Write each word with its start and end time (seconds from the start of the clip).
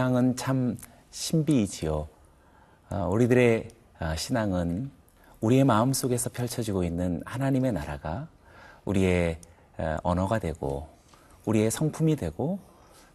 신앙은 0.00 0.34
참 0.34 0.78
신비이지요. 1.10 2.08
어, 2.88 3.08
우리들의 3.12 3.68
어, 4.00 4.16
신앙은 4.16 4.90
우리의 5.42 5.64
마음 5.64 5.92
속에서 5.92 6.30
펼쳐지고 6.30 6.84
있는 6.84 7.22
하나님의 7.26 7.72
나라가 7.72 8.26
우리의 8.86 9.38
어, 9.76 9.98
언어가 10.02 10.38
되고 10.38 10.88
우리의 11.44 11.70
성품이 11.70 12.16
되고 12.16 12.60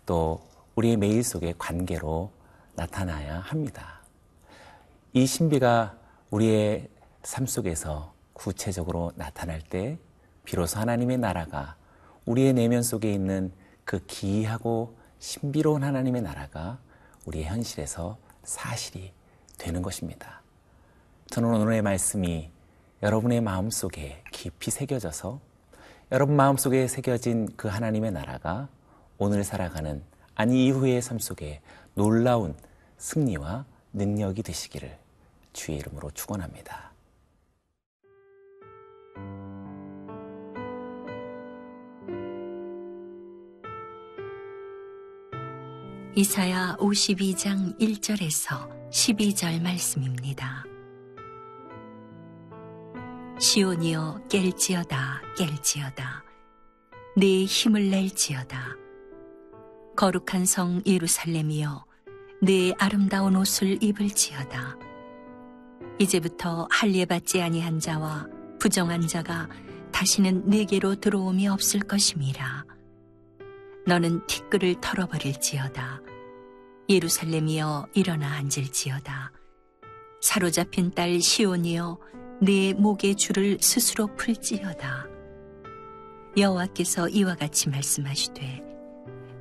또 0.06 0.44
우리의 0.76 0.98
매일 0.98 1.24
속의 1.24 1.56
관계로 1.58 2.30
나타나야 2.76 3.40
합니다. 3.40 4.02
이 5.14 5.26
신비가 5.26 5.98
우리의 6.30 6.88
삶 7.24 7.48
속에서 7.48 8.14
구체적으로 8.34 9.12
나타날 9.16 9.60
때 9.60 9.98
비로소 10.44 10.78
하나님의 10.78 11.18
나라가 11.18 11.78
우리의 12.26 12.54
내면 12.54 12.84
속에 12.84 13.12
있는 13.12 13.52
그 13.86 14.06
기이하고 14.06 15.04
신비로운 15.20 15.84
하나님의 15.84 16.22
나라가 16.22 16.80
우리의 17.26 17.46
현실에서 17.46 18.18
사실이 18.44 19.14
되는 19.58 19.82
것입니다. 19.82 20.42
저는 21.32 21.50
오늘의 21.50 21.82
말씀이 21.82 22.52
여러분의 23.02 23.42
마음 23.42 23.70
속에 23.70 24.24
깊이 24.32 24.72
새겨져서 24.72 25.40
여러분 26.12 26.36
마음 26.36 26.58
속에 26.58 26.88
새겨진 26.88 27.50
그 27.56 27.68
하나님의 27.68 28.12
나라가 28.12 28.70
오늘 29.18 29.44
살아가는 29.44 30.04
아니 30.36 30.68
이후의 30.68 31.02
삶 31.02 31.20
속에 31.20 31.62
놀라운 31.94 32.56
승리와 32.98 33.66
능력이 33.94 34.44
되시기를 34.44 34.98
주의 35.54 35.78
이름으로 35.78 36.12
축원합니다. 36.12 36.95
이사야 46.18 46.78
52장 46.80 47.78
1절에서 47.78 48.90
12절 48.90 49.62
말씀입니다. 49.62 50.64
시온이여 53.38 54.22
깰지어다 54.30 55.36
깰지어다. 55.36 56.24
네 57.18 57.44
힘을 57.44 57.90
낼지어다. 57.90 58.78
거룩한 59.98 60.46
성 60.46 60.82
예루살렘이여 60.86 61.84
네 62.44 62.72
아름다운 62.80 63.36
옷을 63.36 63.84
입을지어다. 63.84 64.78
이제부터 66.00 66.70
할례받지 66.72 67.42
아니한 67.42 67.82
자와 67.82 68.26
부정한 68.62 69.06
자가 69.06 69.50
다시는 69.92 70.46
내게로 70.46 70.96
들어옴이 70.96 71.50
없을 71.50 71.82
것임이라. 71.82 72.64
너는 73.88 74.26
티끌을 74.26 74.76
털어버릴지어다 74.82 76.05
예루살렘이여 76.88 77.88
일어나 77.94 78.34
앉을지어다. 78.36 79.32
사로잡힌 80.22 80.92
딸 80.92 81.20
시온이여 81.20 82.00
내 82.42 82.74
목의 82.74 83.16
줄을 83.16 83.58
스스로 83.62 84.08
풀지어다. 84.16 85.08
여호와께서 86.38 87.10
이와 87.10 87.36
같이 87.36 87.70
말씀하시되 87.70 88.62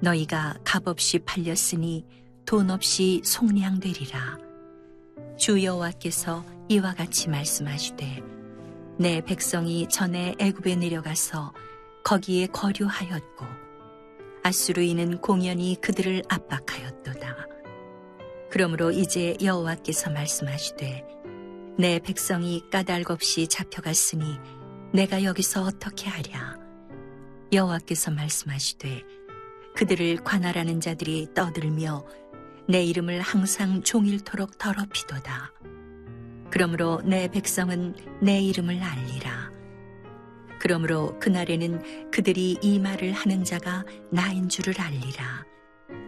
너희가 0.00 0.54
값없이 0.64 1.18
팔렸으니 1.18 2.06
돈 2.46 2.70
없이 2.70 3.20
속량되리라. 3.24 4.38
주 5.36 5.62
여호와께서 5.62 6.44
이와 6.68 6.94
같이 6.94 7.28
말씀하시되 7.28 8.22
내 8.98 9.20
백성이 9.20 9.88
전에 9.88 10.34
애굽에 10.38 10.76
내려가서 10.76 11.52
거기에 12.04 12.46
거류하였고 12.46 13.63
아수르인은 14.44 15.22
공연히 15.22 15.74
그들을 15.80 16.22
압박하였도다. 16.28 17.46
그러므로 18.50 18.90
이제 18.90 19.36
여호와께서 19.42 20.10
말씀하시되 20.10 21.02
내 21.78 21.98
백성이 21.98 22.62
까닭 22.70 23.10
없이 23.10 23.48
잡혀갔으니 23.48 24.36
내가 24.92 25.24
여기서 25.24 25.62
어떻게 25.62 26.10
하랴 26.10 26.58
여호와께서 27.52 28.10
말씀하시되 28.10 29.02
그들을 29.74 30.18
관할하는 30.22 30.78
자들이 30.78 31.28
떠들며 31.34 32.04
내 32.68 32.84
이름을 32.84 33.22
항상 33.22 33.82
종일토록 33.82 34.58
더럽히도다. 34.58 35.52
그러므로 36.50 37.00
내 37.02 37.28
백성은 37.28 38.20
내 38.20 38.40
이름을 38.42 38.80
알리라. 38.82 39.53
그러므로 40.64 41.18
그날에는 41.18 42.10
그들이 42.10 42.56
이 42.62 42.78
말을 42.78 43.12
하는 43.12 43.44
자가 43.44 43.84
나인 44.10 44.48
줄을 44.48 44.80
알리라. 44.80 45.44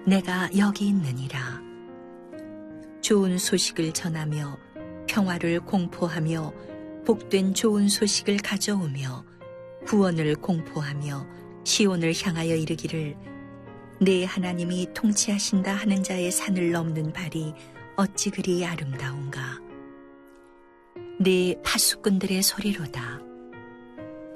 내가 0.07 0.49
여기 0.57 0.89
있느니라. 0.89 1.61
좋은 3.03 3.37
소식을 3.37 3.93
전하며 3.93 4.59
평화를 5.09 5.61
공포하며 5.61 6.55
복된 7.05 7.53
좋은 7.53 7.91
소식을 7.91 8.39
가져오며 8.39 9.27
구원을 9.85 10.37
공포하며 10.37 11.27
시온을 11.65 12.15
향하여 12.19 12.57
이르기를 12.57 13.15
내 14.01 14.25
하나님이 14.25 14.89
통치하신다 14.95 15.75
하는 15.75 16.03
자의 16.03 16.33
산을 16.33 16.73
넘는 16.73 17.13
발이 17.13 17.53
어찌 17.97 18.31
그리 18.31 18.65
아름다운가. 18.65 19.61
내 21.21 21.61
파수꾼들의 21.63 22.43
소리로다. 22.43 23.26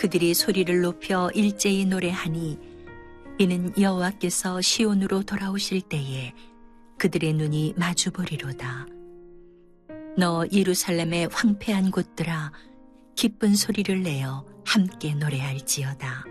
그들이 0.01 0.33
소리를 0.33 0.81
높여 0.81 1.31
일제히 1.35 1.85
노래하니 1.85 2.59
이는 3.39 3.71
여호와께서 3.79 4.63
시온으로 4.63 5.25
돌아오실 5.25 5.83
때에 5.83 6.33
그들의 6.97 7.35
눈이 7.35 7.75
마주 7.77 8.11
보리로다. 8.11 8.87
너 10.17 10.47
예루살렘의 10.51 11.29
황폐한 11.31 11.91
곳들아 11.91 12.51
기쁜 13.15 13.55
소리를 13.55 14.03
내어 14.03 14.47
함께 14.65 15.15
노래할지어다. 15.15 16.25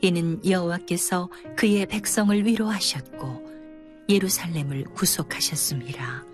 이는 0.00 0.40
여호와께서 0.42 1.28
그의 1.56 1.84
백성을 1.84 2.46
위로하셨고 2.46 4.06
예루살렘을 4.08 4.84
구속하셨습니다. 4.94 6.24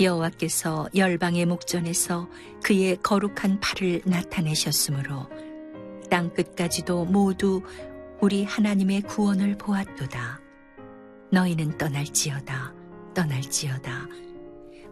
여호와께서 0.00 0.88
열방의 0.94 1.46
목전에서 1.46 2.28
그의 2.62 2.96
거룩한 3.02 3.60
팔을 3.60 4.02
나타내셨으므로 4.04 5.28
땅 6.10 6.32
끝까지도 6.32 7.04
모두 7.04 7.62
우리 8.20 8.44
하나님의 8.44 9.02
구원을 9.02 9.56
보았도다. 9.58 10.40
너희는 11.30 11.78
떠날지어다, 11.78 12.74
떠날지어다. 13.14 14.08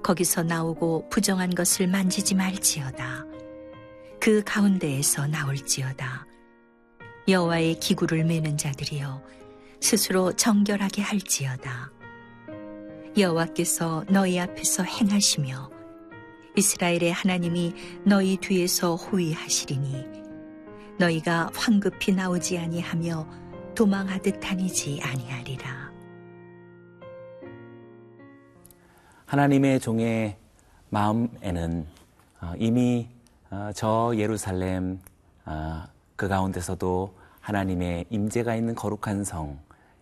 거기서 0.03 0.43
나오고 0.43 1.09
부정한 1.11 1.51
것을 1.51 1.87
만지지 1.87 2.35
말지어다. 2.35 3.27
그 4.19 4.43
가운데에서 4.45 5.27
나올지어다. 5.27 6.27
여호와의 7.29 7.79
기구를 7.81 8.25
매는 8.25 8.57
자들이여 8.57 9.23
스스로 9.81 10.33
정결하게 10.33 11.03
할지어다. 11.03 11.93
여호와께서 13.17 14.05
너희 14.09 14.39
앞에서 14.39 14.85
행하시며 14.85 15.71
이스라엘의 16.57 17.13
하나님이 17.13 17.75
너희 18.05 18.37
뒤에서 18.37 18.95
호위하시리니 18.95 20.07
너희가 20.99 21.51
황급히 21.55 22.13
나오지 22.13 22.59
아니하며 22.59 23.27
도망하듯 23.75 24.39
다니지 24.41 25.01
아니하리라. 25.03 25.91
하나님의 29.27 29.81
종의 29.81 30.37
마음에는 30.91 31.87
어, 32.43 32.53
이미 32.59 33.09
어, 33.51 33.71
저 33.75 34.13
예루살렘 34.17 35.01
어, 35.47 35.85
그 36.17 36.29
가운데서도 36.29 37.15
하나님의 37.41 38.07
임재가 38.11 38.55
있는 38.55 38.75
거룩한 38.75 39.25
성 39.25 39.59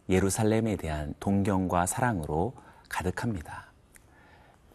예루살렘에 0.08 0.76
대한 0.76 1.14
동경과 1.20 1.86
사랑으로 1.86 2.54
가득합니다. 2.88 3.66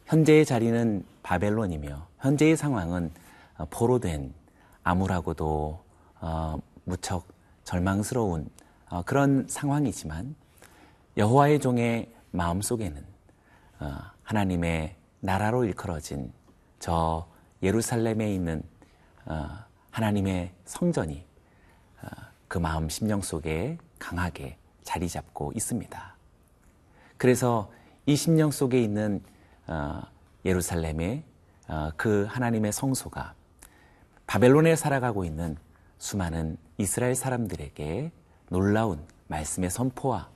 현재의 0.06 0.46
자리는 0.46 1.06
바벨론이며 1.24 2.08
현재의 2.20 2.58
상황은 2.58 3.12
어, 3.58 3.66
포로 3.70 4.00
된 4.00 4.34
암울하고도 4.84 5.84
어, 6.22 6.60
무척 6.84 7.28
절망스러운 7.64 8.50
어, 8.90 9.02
그런 9.04 9.46
상황이지만 9.48 10.36
여호와의 11.18 11.60
종의 11.60 12.14
마음 12.32 12.62
속에는 12.62 13.06
어, 13.80 13.98
하나님의 14.24 14.96
나라로 15.20 15.66
일컬어진 15.66 16.32
저 16.80 17.28
예루살렘에 17.62 18.34
있는 18.34 18.62
어, 19.26 19.50
하나님의 19.92 20.52
성전이 20.66 21.26
어, 22.02 22.08
그 22.48 22.58
마음 22.58 22.90
심령 22.90 23.22
속에 23.22 23.78
강하게 24.00 24.58
자리 24.84 25.08
잡고 25.08 25.54
있습니다. 25.56 26.16
그래서 27.18 27.72
이 28.06 28.18
심령 28.18 28.52
속에 28.52 28.82
있는 28.82 29.22
어, 29.68 30.02
예루살렘의 30.44 31.24
어, 31.70 31.92
그 31.96 32.26
하나님의 32.28 32.74
성소가 32.74 33.34
바벨론에 34.28 34.76
살아가고 34.76 35.24
있는 35.24 35.56
수많은 36.00 36.58
이스라엘 36.78 37.16
사람들에게 37.16 38.12
놀라운 38.50 39.00
말씀의 39.28 39.70
선포와 39.70 40.30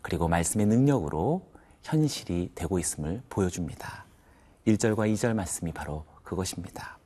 그리고 0.00 0.28
말씀의 0.28 0.66
능력으로 0.66 1.44
현실이 1.82 2.52
되고 2.54 2.78
있음을 2.78 3.22
보여줍니다. 3.28 4.04
1절과 4.66 5.12
2절 5.12 5.34
말씀이 5.34 5.72
바로 5.72 6.04
그것입니다. 6.22 6.98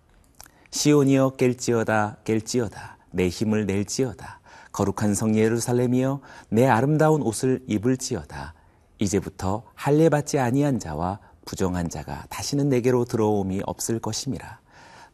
시온이여 0.70 1.37
깰지어다 1.38 2.23
깰지어다 2.25 2.97
내 3.12 3.29
힘을 3.29 3.67
낼지어다 3.67 4.41
거룩한 4.73 5.15
성 5.15 5.37
예루살렘이여 5.37 6.20
내 6.49 6.67
아름다운 6.67 7.23
옷을 7.23 7.62
입을지어다 7.67 8.55
이제부터 9.03 9.65
할례 9.75 10.09
받지 10.09 10.39
아니한 10.39 10.79
자와 10.79 11.19
부정한 11.45 11.91
자가 11.91 12.25
다시는 12.31 12.69
내게로 12.69 13.05
들어옴이 13.05 13.63
없을 13.67 13.99
것임이라. 13.99 14.61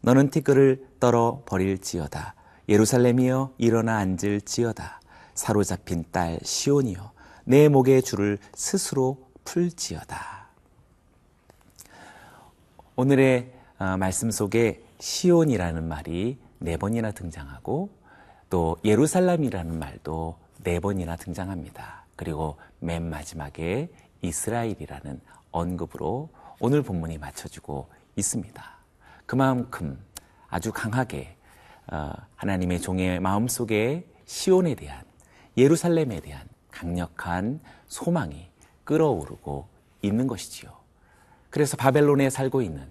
너는 0.01 0.29
티끌을 0.29 0.87
떨어 0.99 1.41
버릴지어다. 1.45 2.35
예루살렘이여 2.69 3.53
일어나 3.57 3.97
앉을지어다. 3.97 5.01
사로잡힌 5.33 6.05
딸 6.11 6.39
시온이여 6.43 7.11
내 7.45 7.67
목의 7.67 8.03
줄을 8.03 8.37
스스로 8.53 9.17
풀지어다. 9.43 10.47
오늘의 12.95 13.53
어, 13.79 13.97
말씀 13.97 14.29
속에 14.29 14.83
시온이라는 14.99 15.87
말이 15.87 16.37
네 16.59 16.77
번이나 16.77 17.11
등장하고 17.11 17.89
또 18.49 18.77
예루살렘이라는 18.83 19.79
말도 19.79 20.35
네 20.63 20.79
번이나 20.79 21.15
등장합니다. 21.15 21.98
그리고 22.19 22.57
맨 22.79 23.09
마지막에 23.09 23.89
이스라엘이라는 24.21 25.21
언급으로 25.51 26.27
오늘 26.59 26.81
본문이 26.81 27.17
맞춰주고 27.17 27.87
있습니다. 28.17 28.61
그만큼 29.25 29.97
아주 30.49 30.73
강하게 30.73 31.37
어, 31.89 32.11
하나님의 32.35 32.81
종의 32.81 33.21
마음 33.21 33.47
속에 33.47 34.05
시온에 34.25 34.75
대한 34.75 35.01
예루살렘에 35.55 36.19
대한 36.19 36.45
강력한 36.71 37.61
소망이 37.87 38.49
끌어오르고 38.83 39.69
있는 40.01 40.27
것이지요. 40.27 40.73
그래서 41.49 41.77
바벨론에 41.77 42.29
살고 42.29 42.61
있는 42.61 42.85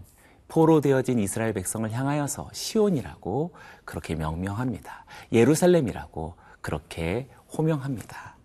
포로 0.48 0.80
되어진 0.80 1.18
이스라엘 1.18 1.52
백성을 1.52 1.92
향하여서 1.92 2.48
시온이라고 2.54 3.54
그렇게 3.84 4.14
명명합니다. 4.14 5.04
예루살렘이라고 5.32 6.34
그렇게 6.62 7.28
호명합니다. 7.52 8.37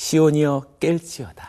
시온이여 0.00 0.76
깰지어다, 0.80 1.44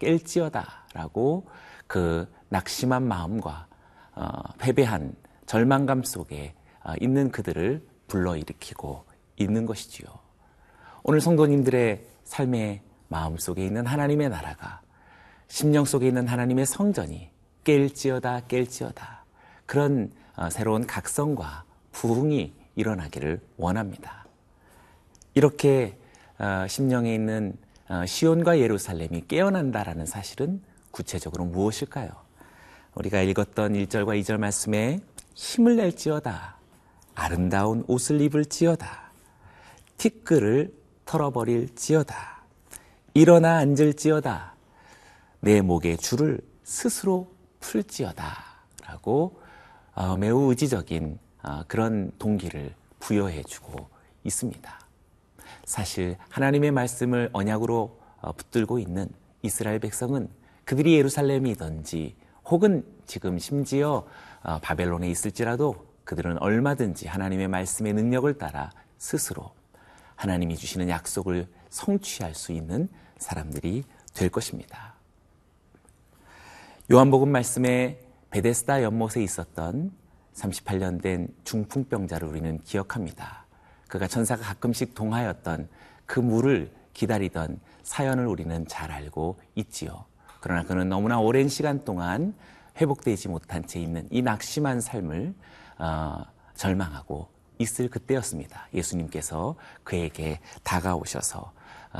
깰지어다라고 0.00 1.44
그 1.86 2.28
낙심한 2.48 3.04
마음과 3.04 3.68
어, 4.16 4.28
패배한 4.58 5.14
절망감 5.46 6.02
속에 6.02 6.52
어, 6.82 6.94
있는 7.00 7.30
그들을 7.30 7.80
불러일으키고 8.08 9.04
있는 9.36 9.66
것이지요. 9.66 10.08
오늘 11.04 11.20
성도님들의 11.20 12.04
삶의 12.24 12.82
마음 13.06 13.38
속에 13.38 13.64
있는 13.64 13.86
하나님의 13.86 14.30
나라가 14.30 14.80
심령 15.46 15.84
속에 15.84 16.08
있는 16.08 16.26
하나님의 16.26 16.66
성전이 16.66 17.30
깰지어다 17.62 18.48
깰지어다 18.48 19.20
그런 19.64 20.10
어, 20.34 20.50
새로운 20.50 20.88
각성과 20.88 21.64
부흥이 21.92 22.52
일어나기를 22.74 23.40
원합니다. 23.56 24.26
이렇게 25.34 25.96
어, 26.40 26.66
심령에 26.66 27.14
있는 27.14 27.56
어, 27.56 27.71
시온과 28.06 28.58
예루살렘이 28.58 29.24
깨어난다라는 29.28 30.06
사실은 30.06 30.62
구체적으로 30.90 31.44
무엇일까요? 31.44 32.10
우리가 32.94 33.20
읽었던 33.22 33.74
1절과 33.74 34.20
2절 34.20 34.38
말씀에 34.38 35.00
힘을 35.34 35.76
낼지어다 35.76 36.56
아름다운 37.14 37.84
옷을 37.88 38.20
입을지어다 38.20 39.12
티끌을 39.96 40.72
털어버릴지어다 41.04 42.42
일어나 43.14 43.56
앉을지어다 43.56 44.54
내 45.40 45.60
목의 45.60 45.98
줄을 45.98 46.40
스스로 46.64 47.32
풀지어다 47.60 48.24
라고 48.86 49.40
어, 49.94 50.16
매우 50.16 50.48
의지적인 50.50 51.18
어, 51.42 51.62
그런 51.68 52.12
동기를 52.18 52.74
부여해주고 53.00 53.88
있습니다. 54.24 54.80
사실 55.64 56.16
하나님의 56.28 56.70
말씀을 56.70 57.30
언약으로 57.32 57.98
어, 58.20 58.32
붙들고 58.32 58.78
있는 58.78 59.08
이스라엘 59.42 59.78
백성은 59.78 60.28
그들이 60.64 60.94
예루살렘이든지 60.94 62.16
혹은 62.46 62.84
지금 63.06 63.38
심지어 63.38 64.06
바벨론에 64.62 65.08
있을지라도 65.10 65.86
그들은 66.04 66.38
얼마든지 66.38 67.08
하나님의 67.08 67.48
말씀의 67.48 67.92
능력을 67.92 68.32
따라 68.38 68.70
스스로 68.98 69.50
하나님이 70.16 70.56
주시는 70.56 70.88
약속을 70.88 71.48
성취할 71.70 72.34
수 72.34 72.52
있는 72.52 72.88
사람들이 73.18 73.84
될 74.14 74.28
것입니다. 74.28 74.94
요한복음 76.90 77.30
말씀에 77.30 78.00
베데스다 78.30 78.82
연못에 78.82 79.22
있었던 79.22 79.92
38년 80.34 81.00
된 81.00 81.28
중풍병자를 81.44 82.26
우리는 82.26 82.58
기억합니다. 82.60 83.41
그가 83.92 84.06
천사가 84.06 84.42
가끔씩 84.42 84.94
동하였던 84.94 85.68
그 86.06 86.18
물을 86.18 86.72
기다리던 86.94 87.60
사연을 87.82 88.26
우리는 88.26 88.66
잘 88.66 88.90
알고 88.90 89.38
있지요. 89.54 90.06
그러나 90.40 90.62
그는 90.62 90.88
너무나 90.88 91.20
오랜 91.20 91.46
시간 91.46 91.84
동안 91.84 92.34
회복되지 92.80 93.28
못한 93.28 93.66
채 93.66 93.80
있는 93.80 94.08
이 94.10 94.22
낙심한 94.22 94.80
삶을 94.80 95.34
어, 95.76 96.24
절망하고 96.54 97.28
있을 97.58 97.90
그때였습니다. 97.90 98.66
예수님께서 98.72 99.56
그에게 99.84 100.40
다가오셔서 100.62 101.40
어, 101.40 101.52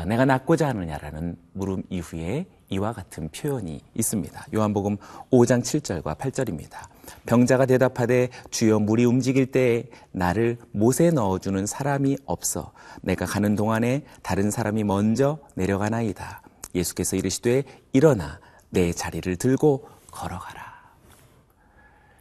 내가 0.06 0.24
낫고자 0.24 0.68
하느냐라는 0.68 1.36
물음 1.52 1.82
이후에 1.90 2.46
이와 2.70 2.92
같은 2.94 3.28
표현이 3.28 3.80
있습니다. 3.94 4.46
요한복음 4.54 4.96
5장 5.30 5.60
7절과 5.60 6.16
8절입니다. 6.16 6.88
병자가 7.26 7.66
대답하되 7.66 8.30
주여 8.50 8.78
물이 8.78 9.04
움직일 9.04 9.50
때 9.50 9.84
나를 10.12 10.56
못에 10.72 11.10
넣어주는 11.10 11.66
사람이 11.66 12.16
없어 12.24 12.72
내가 13.02 13.26
가는 13.26 13.54
동안에 13.54 14.04
다른 14.22 14.50
사람이 14.50 14.84
먼저 14.84 15.38
내려가나이다. 15.54 16.42
예수께서 16.74 17.16
이르시되 17.16 17.64
일어나 17.92 18.40
내 18.70 18.92
자리를 18.92 19.36
들고 19.36 19.86
걸어가라. 20.10 20.72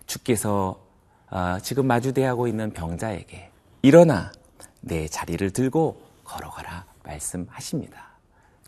주께서 0.06 0.84
어, 1.30 1.58
지금 1.64 1.88
마주대하고 1.88 2.48
있는 2.48 2.72
병자에게 2.74 3.50
일어나 3.84 4.34
내 4.82 5.08
자리를 5.08 5.50
들고 5.52 6.02
걸어가라 6.26 6.91
말씀하십니다. 7.04 8.12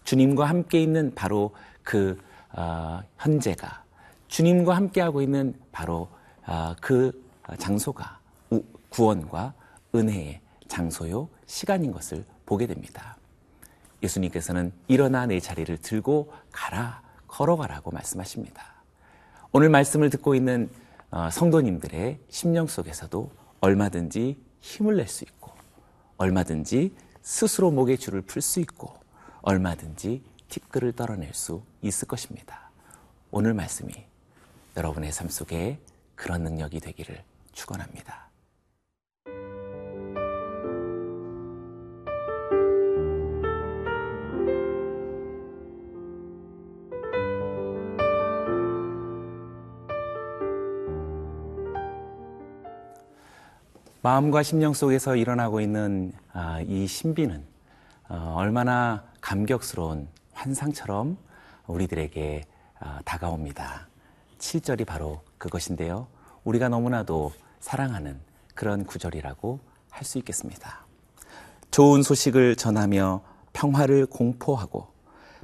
주님과 0.04 0.46
함께 0.46 0.82
있는 0.82 1.14
바로 1.16 1.56
그 1.84 2.18
어, 2.52 3.02
현재가 3.18 3.84
주님과 4.28 4.76
함께하고 4.76 5.22
있는 5.22 5.56
바로 5.72 6.10
어, 6.46 6.76
그 6.82 7.24
장소가 7.58 8.20
구원과 8.90 9.54
은혜의 9.96 10.42
장소요 10.68 11.30
시간인 11.46 11.92
것을 11.92 12.26
보게 12.46 12.68
됩니다. 12.68 13.18
예수님께서는 14.02 14.72
일어나 14.88 15.26
내 15.26 15.40
자리를 15.40 15.78
들고 15.78 16.34
가라 16.52 17.02
걸어가라고 17.28 17.92
말씀하십니다. 17.92 18.64
오늘 19.52 19.70
말씀을 19.70 20.10
듣고 20.10 20.36
있는 20.36 20.70
어, 21.12 21.30
성도님들의 21.30 22.20
심령 22.30 22.68
속에서도 22.68 23.32
얼마든지 23.62 24.38
힘을 24.62 24.98
낼 24.98 25.08
수 25.08 25.24
있고 25.24 25.52
얼마든지 26.18 26.94
스스로 27.24 27.72
목의 27.72 27.98
줄을 27.98 28.22
풀 28.22 28.42
수 28.42 28.60
있고 28.60 28.94
얼마든지 29.44 30.22
티끌을 30.50 30.92
떨어낼 30.92 31.34
수 31.34 31.64
있을 31.82 32.08
것입니다. 32.08 32.70
오늘 33.32 33.54
말씀이 33.54 33.94
여러분의 34.76 35.14
삶 35.14 35.30
속에 35.30 35.80
그런 36.16 36.44
능력이 36.44 36.82
되기를 36.82 37.24
축원합니다. 37.54 38.30
마음과 54.02 54.44
심령 54.44 54.74
속에서 54.74 55.16
일어나고 55.16 55.62
있는 55.62 56.12
아, 56.18 56.23
이 56.68 56.88
신비는 56.88 57.44
어, 58.10 58.34
얼마나 58.38 59.04
감격스러운 59.22 60.08
환상처럼 60.34 61.18
우리들에게 61.68 62.44
어, 62.82 62.98
다가옵니다. 63.06 63.88
7절이 64.40 64.86
바로 64.86 65.22
그것인데요. 65.38 66.08
우리가 66.44 66.70
너무나도 66.70 67.32
사랑하는 67.60 68.20
그런 68.56 68.84
구절이라고 68.86 69.60
할 69.90 70.04
수 70.06 70.18
있겠습니다. 70.18 70.86
좋은 71.72 72.02
소식을 72.04 72.56
전하며 72.56 73.22
평화를 73.54 74.06
공포하고 74.08 74.88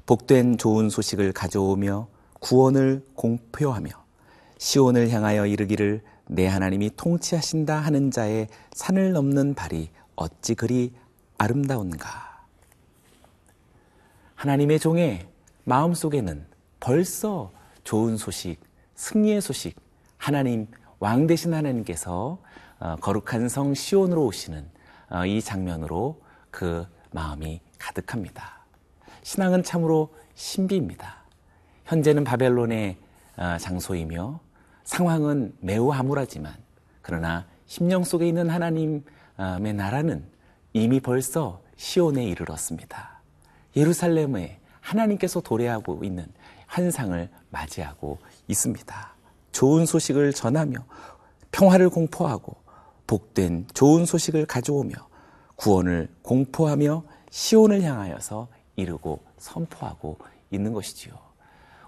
복된 0.05 0.57
좋은 0.57 0.89
소식을 0.89 1.33
가져오며 1.33 2.07
구원을 2.39 3.05
공표하며 3.15 3.89
시온을 4.57 5.09
향하여 5.11 5.45
이르기를 5.45 6.01
내 6.27 6.47
하나님이 6.47 6.91
통치하신다 6.95 7.77
하는 7.79 8.11
자의 8.11 8.47
산을 8.73 9.13
넘는 9.13 9.53
발이 9.53 9.89
어찌 10.19 10.53
그리 10.53 10.93
아름다운가. 11.37 12.43
하나님의 14.35 14.77
종의 14.79 15.25
마음속에는 15.63 16.45
벌써 16.81 17.53
좋은 17.85 18.17
소식, 18.17 18.59
승리의 18.95 19.39
소식, 19.39 19.79
하나님, 20.17 20.67
왕 20.99 21.25
되신 21.25 21.53
하나님께서 21.53 22.37
어, 22.79 22.95
거룩한 22.97 23.47
성 23.47 23.73
시온으로 23.73 24.25
오시는 24.25 24.69
어, 25.09 25.25
이 25.25 25.41
장면으로 25.41 26.21
그 26.51 26.85
마음이 27.11 27.61
가득합니다. 27.77 28.65
신앙은 29.23 29.63
참으로 29.63 30.13
신비입니다. 30.35 31.15
현재는 31.85 32.25
바벨론의 32.25 32.97
어, 33.37 33.57
장소이며 33.57 34.41
상황은 34.83 35.55
매우 35.61 35.93
암울하지만 35.93 36.53
그러나 37.01 37.45
심령 37.67 38.03
속에 38.03 38.27
있는 38.27 38.49
하나님의 38.49 39.03
나라는 39.39 40.25
이미 40.73 40.99
벌써 40.99 41.61
시온에 41.77 42.25
이르렀습니다. 42.25 43.21
예루살렘에 43.75 44.59
하나님께서 44.81 45.39
도래하고 45.39 46.03
있는 46.03 46.27
환상을 46.67 47.29
맞이하고 47.49 48.19
있습니다. 48.47 49.15
좋은 49.53 49.85
소식을 49.85 50.33
전하며 50.33 50.85
평화를 51.51 51.89
공포하고 51.89 52.57
복된 53.07 53.67
좋은 53.73 54.05
소식을 54.05 54.45
가져오며 54.45 54.93
구원을 55.55 56.09
공포하며 56.21 57.03
시온을 57.31 57.81
향하여서 57.81 58.49
이루고 58.75 59.21
선포하고 59.37 60.17
있는 60.51 60.73
것이지요. 60.73 61.13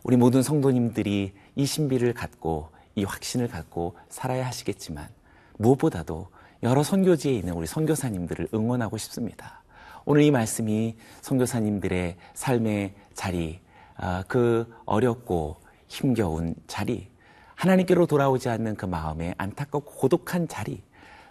우리 0.04 0.16
모든 0.18 0.42
성도님들이 0.42 1.34
이 1.56 1.66
신비를 1.66 2.14
갖고 2.14 2.70
이 2.96 3.04
확신을 3.04 3.50
갖고 3.50 3.96
살아야 4.10 4.48
하시겠지만 4.48 5.10
무엇보다도 5.58 6.28
여러 6.64 6.84
선교지에 6.84 7.34
있는 7.34 7.54
우리 7.54 7.66
선교사님들을 7.66 8.50
응원하고 8.54 8.98
싶습니다. 8.98 9.64
오늘 10.06 10.22
이 10.22 10.30
말씀이 10.30 10.96
선교사님들의 11.22 12.18
삶의 12.36 12.94
자리, 13.16 13.60
아, 13.96 14.24
그 14.28 14.72
어렵고 14.86 15.58
힘겨운 15.88 16.54
자리, 16.68 17.10
하나님께로 17.56 18.06
돌아오지 18.06 18.50
않는 18.50 18.76
그 18.76 18.86
마음의 18.86 19.36
안타깝고 19.38 19.92
고독한 19.92 20.48
자리, 20.48 20.84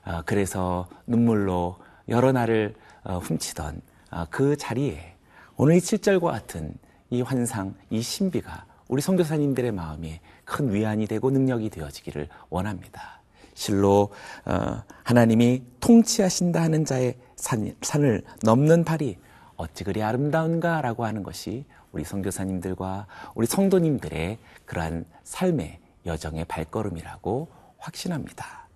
아, 0.03 0.23
그래서 0.27 0.89
눈물로 1.07 1.79
여러 2.09 2.33
날을 2.33 2.75
어, 3.05 3.19
훔치던 3.19 3.83
아, 4.11 4.27
그 4.31 4.57
자리에 4.57 5.15
오늘 5.57 5.77
이 5.77 5.79
7절과 5.79 6.25
같은 6.25 6.75
이 7.09 7.23
환상, 7.23 7.75
이 7.89 8.03
신비가 8.03 8.67
우리 8.89 9.01
선교사님들의 9.01 9.71
마음에 9.71 10.21
큰 10.45 10.73
위안이 10.73 11.07
되고 11.07 11.31
능력이 11.31 11.71
되어지기를 11.71 12.29
원합니다. 12.49 13.20
실로 13.55 14.11
어, 14.45 14.83
하나님이 15.05 15.63
통치하신다 15.81 16.63
하는 16.63 16.85
자의 16.85 17.17
산, 17.37 17.75
산을 17.83 18.23
넘는 18.43 18.85
발이 18.85 19.17
어찌 19.57 19.85
그리 19.85 20.03
아름다운가라고 20.03 21.05
하는 21.05 21.23
것이 21.23 21.65
우리 21.93 22.05
선교사님들과 22.05 23.07
우리 23.35 23.47
성도님들의 23.47 24.39
그러한 24.65 25.05
삶의 25.25 25.79
여정의 26.07 26.45
발걸음이라고 26.47 27.49
확신합니다. 27.79 28.69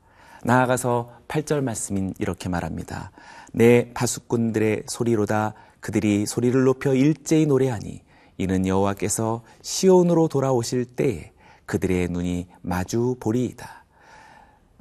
나아가서 0.45 1.11
8절 1.29 1.63
말씀인 1.63 2.15
이렇게 2.19 2.49
말합니다. 2.49 3.13
내 3.53 3.93
파수꾼들의 3.95 4.85
소리로다 4.87 5.55
그들이 5.81 6.27
소리를 6.27 6.65
높여 6.65 6.95
일제히 6.95 7.47
노래하니 7.47 8.03
이는 8.37 8.67
여호와께서 8.67 9.43
시온으로 9.63 10.29
돌아오실 10.29 10.85
때에 10.85 11.33
그들의 11.67 12.09
눈이 12.09 12.49
마주 12.63 13.17
보리이다. 13.21 13.84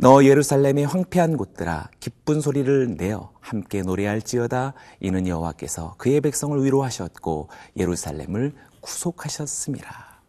너 0.03 0.25
예루살렘의 0.25 0.85
황폐한 0.85 1.37
곳들아 1.37 1.89
기쁜 2.01 2.41
소리를 2.41 2.97
내어 2.97 3.31
함께 3.39 3.81
노래할지어다 3.83 4.73
이는 4.99 5.27
여호와께서 5.27 5.95
그의 5.97 6.19
백성을 6.19 6.61
위로하셨고 6.61 7.47
예루살렘을 7.77 8.51
구속하셨습니다. 8.81 10.21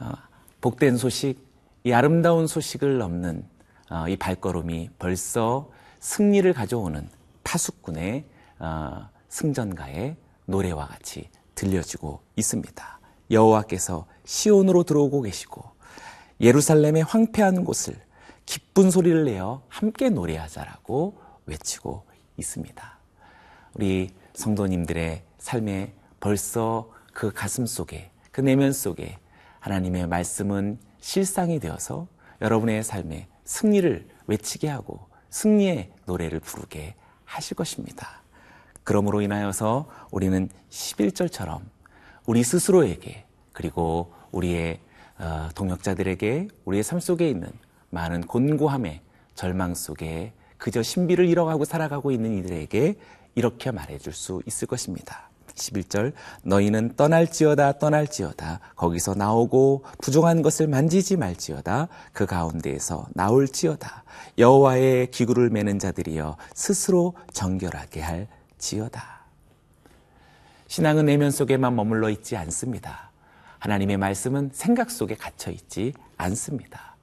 어, 0.00 0.12
복된 0.60 0.98
소식, 0.98 1.38
이 1.82 1.92
아름다운 1.92 2.46
소식을 2.46 2.98
넘는 2.98 3.48
어, 3.90 4.06
이 4.06 4.18
발걸음이 4.18 4.90
벌써 4.98 5.70
승리를 6.00 6.52
가져오는 6.52 7.08
파수꾼의 7.42 8.26
어, 8.58 9.08
승전가의 9.30 10.18
노래와 10.44 10.88
같이 10.88 11.30
들려지고 11.54 12.20
있습니다. 12.36 13.00
여호와께서 13.30 14.04
시온으로 14.26 14.82
들어오고 14.82 15.22
계시고 15.22 15.77
예루살렘의 16.40 17.02
황폐한 17.02 17.64
곳을 17.64 17.96
기쁜 18.46 18.90
소리를 18.90 19.24
내어 19.24 19.62
함께 19.68 20.08
노래하자라고 20.08 21.18
외치고 21.46 22.04
있습니다. 22.36 22.98
우리 23.74 24.10
성도님들의 24.34 25.22
삶에 25.38 25.94
벌써 26.20 26.90
그 27.12 27.32
가슴 27.32 27.66
속에 27.66 28.10
그 28.30 28.40
내면 28.40 28.72
속에 28.72 29.18
하나님의 29.60 30.06
말씀은 30.06 30.78
실상이 31.00 31.58
되어서 31.58 32.06
여러분의 32.40 32.84
삶에 32.84 33.28
승리를 33.44 34.08
외치게 34.26 34.68
하고 34.68 35.08
승리의 35.30 35.92
노래를 36.06 36.40
부르게 36.40 36.94
하실 37.24 37.56
것입니다. 37.56 38.22
그러므로 38.84 39.20
인하여서 39.20 39.88
우리는 40.10 40.48
11절처럼 40.70 41.62
우리 42.26 42.42
스스로에게 42.42 43.26
그리고 43.52 44.12
우리의 44.32 44.78
어, 44.78 44.87
동역자들에게 45.54 46.48
우리의 46.64 46.82
삶 46.82 47.00
속에 47.00 47.28
있는 47.28 47.48
많은 47.90 48.22
곤고함의 48.22 49.00
절망 49.34 49.74
속에 49.74 50.32
그저 50.58 50.82
신비를 50.82 51.28
잃어가고 51.28 51.64
살아가고 51.64 52.10
있는 52.10 52.36
이들에게 52.38 52.96
이렇게 53.34 53.70
말해줄 53.70 54.12
수 54.12 54.42
있을 54.46 54.66
것입니다. 54.66 55.28
11절 55.54 56.12
너희는 56.42 56.94
떠날지어다 56.96 57.78
떠날지어다 57.78 58.60
거기서 58.76 59.14
나오고 59.14 59.84
부정한 60.00 60.42
것을 60.42 60.68
만지지 60.68 61.16
말지어다 61.16 61.88
그 62.12 62.26
가운데에서 62.26 63.06
나올지어다 63.14 64.04
여호와의 64.38 65.10
기구를 65.10 65.50
매는 65.50 65.78
자들이여 65.78 66.36
스스로 66.54 67.14
정결하게 67.32 68.00
할 68.00 68.28
지어다. 68.58 69.18
신앙은 70.68 71.06
내면 71.06 71.30
속에만 71.30 71.74
머물러 71.74 72.10
있지 72.10 72.36
않습니다. 72.36 73.07
하나님의 73.58 73.96
말씀은 73.96 74.50
생각 74.52 74.90
속에 74.90 75.14
갇혀 75.14 75.50
있지 75.50 75.92
않습니다. 76.16 76.96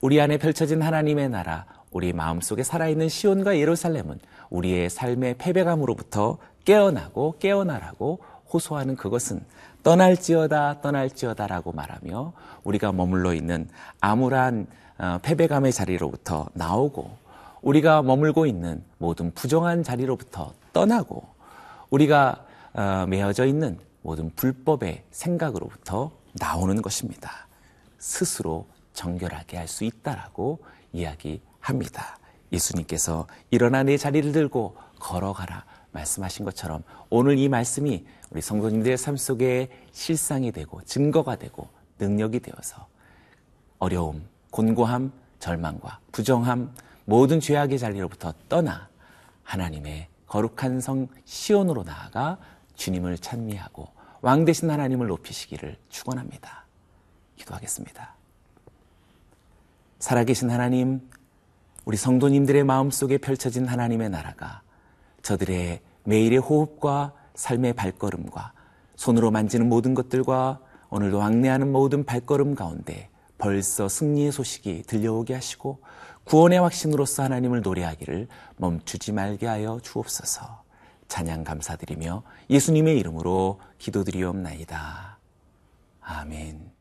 우리 0.00 0.20
안에 0.20 0.38
펼쳐진 0.38 0.82
하나님의 0.82 1.28
나라, 1.30 1.64
우리 1.90 2.12
마음 2.12 2.40
속에 2.40 2.62
살아있는 2.62 3.08
시온과 3.08 3.58
예루살렘은 3.58 4.18
우리의 4.50 4.90
삶의 4.90 5.36
패배감으로부터 5.38 6.38
깨어나고 6.64 7.36
깨어나라고 7.38 8.20
호소하는 8.52 8.96
그것은 8.96 9.40
떠날지어다 9.82 10.80
떠날지어다라고 10.80 11.72
말하며 11.72 12.32
우리가 12.64 12.92
머물러 12.92 13.34
있는 13.34 13.68
암울한 14.00 14.66
어, 14.98 15.18
패배감의 15.22 15.72
자리로부터 15.72 16.48
나오고 16.54 17.10
우리가 17.62 18.02
머물고 18.02 18.46
있는 18.46 18.82
모든 18.98 19.32
부정한 19.32 19.82
자리로부터 19.82 20.52
떠나고 20.72 21.26
우리가 21.90 22.44
어, 22.74 23.06
매어져 23.08 23.46
있는 23.46 23.78
모든 24.06 24.30
불법의 24.36 25.02
생각으로부터 25.10 26.12
나오는 26.38 26.80
것입니다. 26.80 27.48
스스로 27.98 28.68
정결하게 28.92 29.56
할 29.56 29.66
수 29.66 29.82
있다라고 29.82 30.60
이야기합니다. 30.92 32.16
예수님께서 32.52 33.26
일어나 33.50 33.82
내 33.82 33.96
자리를 33.96 34.30
들고 34.30 34.76
걸어가라 35.00 35.64
말씀하신 35.90 36.44
것처럼 36.44 36.84
오늘 37.10 37.36
이 37.36 37.48
말씀이 37.48 38.06
우리 38.30 38.40
성도님들의 38.40 38.96
삶 38.96 39.16
속에 39.16 39.70
실상이 39.90 40.52
되고 40.52 40.80
증거가 40.84 41.34
되고 41.34 41.68
능력이 41.98 42.38
되어서 42.38 42.86
어려움, 43.80 44.28
곤고함, 44.52 45.10
절망과 45.40 45.98
부정함, 46.12 46.72
모든 47.06 47.40
죄악의 47.40 47.80
자리로부터 47.80 48.32
떠나 48.48 48.88
하나님의 49.42 50.06
거룩한 50.28 50.80
성 50.80 51.08
시온으로 51.24 51.82
나아가 51.82 52.38
주님을 52.76 53.18
찬미하고 53.18 53.95
왕 54.26 54.44
대신 54.44 54.68
하나님을 54.68 55.06
높이시기를 55.06 55.76
축원합니다. 55.88 56.64
기도하겠습니다. 57.36 58.16
살아계신 60.00 60.50
하나님, 60.50 61.00
우리 61.84 61.96
성도님들의 61.96 62.64
마음속에 62.64 63.18
펼쳐진 63.18 63.66
하나님의 63.66 64.10
나라가 64.10 64.62
저들의 65.22 65.80
매일의 66.02 66.40
호흡과 66.40 67.12
삶의 67.36 67.74
발걸음과 67.74 68.52
손으로 68.96 69.30
만지는 69.30 69.68
모든 69.68 69.94
것들과 69.94 70.58
오늘도 70.90 71.18
왕래하는 71.18 71.70
모든 71.70 72.02
발걸음 72.02 72.56
가운데 72.56 73.08
벌써 73.38 73.88
승리의 73.88 74.32
소식이 74.32 74.82
들려오게 74.88 75.34
하시고 75.34 75.82
구원의 76.24 76.58
확신으로서 76.58 77.22
하나님을 77.22 77.62
노래하기를 77.62 78.26
멈추지 78.56 79.12
말게 79.12 79.46
하여 79.46 79.78
주옵소서. 79.84 80.65
찬양 81.08 81.44
감사드리며 81.44 82.22
예수님의 82.50 82.98
이름으로 82.98 83.60
기도드리옵나이다. 83.78 85.18
아멘. 86.00 86.72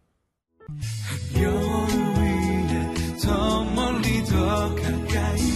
별 1.34 1.44
위에 1.54 2.94
더 3.24 3.64
멀리 3.64 4.24
더 4.26 4.76
가까이 4.76 5.55